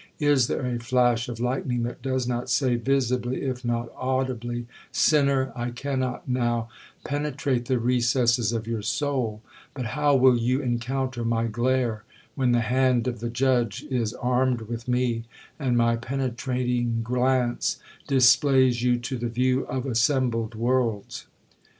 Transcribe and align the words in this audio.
Is 0.17 0.47
there 0.47 0.65
a 0.65 0.79
flash 0.79 1.29
of 1.29 1.39
lightning 1.39 1.83
that 1.83 2.01
does 2.01 2.27
not 2.27 2.49
say, 2.49 2.75
visibly, 2.75 3.43
if 3.43 3.63
not 3.63 3.91
audibly, 3.95 4.65
'Sinner, 4.91 5.51
I 5.55 5.69
cannot 5.69 6.27
now 6.27 6.69
penetrate 7.03 7.65
the 7.65 7.77
recesses 7.77 8.51
of 8.51 8.65
your 8.65 8.81
soul; 8.81 9.43
but 9.75 9.85
how 9.93 10.15
will 10.15 10.35
you 10.39 10.59
encounter 10.59 11.23
my 11.23 11.45
glare, 11.45 12.03
when 12.33 12.51
the 12.51 12.61
hand 12.61 13.07
of 13.07 13.19
the 13.19 13.29
judge 13.29 13.83
is 13.91 14.15
armed 14.15 14.61
with 14.61 14.87
me, 14.87 15.25
and 15.59 15.77
my 15.77 15.97
penetrating 15.97 17.01
glance 17.03 17.77
displays 18.07 18.81
you 18.81 18.97
to 18.97 19.19
the 19.19 19.29
view 19.29 19.67
of 19.67 19.85
assembled 19.85 20.55
worlds?' 20.55 21.27